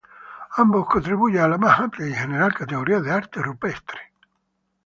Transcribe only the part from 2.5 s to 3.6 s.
categoría de arte